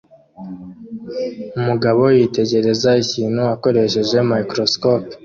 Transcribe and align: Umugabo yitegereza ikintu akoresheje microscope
Umugabo 1.59 2.03
yitegereza 2.17 2.89
ikintu 3.03 3.41
akoresheje 3.55 4.15
microscope 4.31 5.09